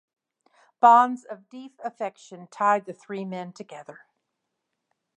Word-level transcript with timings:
Bonds 0.79 1.25
of 1.25 1.47
deep 1.47 1.79
affection 1.83 2.47
tied 2.49 2.85
the 2.87 2.93
three 2.93 3.23
men 3.23 3.53
together. 3.53 3.99